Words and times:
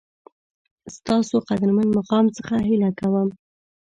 ستاسو 0.95 1.35
قدرمن 1.47 1.87
مقام 1.97 2.25
څخه 2.37 2.55
هیله 2.67 2.89
کوم 2.99 3.29